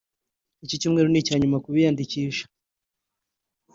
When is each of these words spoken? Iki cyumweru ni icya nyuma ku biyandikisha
Iki 0.65 0.79
cyumweru 0.81 1.07
ni 1.09 1.19
icya 1.21 1.35
nyuma 1.41 1.57
ku 1.63 1.69
biyandikisha 1.73 2.45